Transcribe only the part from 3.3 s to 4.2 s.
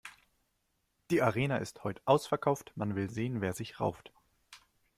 wer sich rauft.